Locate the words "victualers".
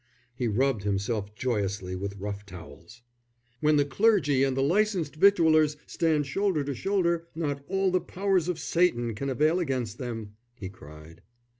5.19-5.77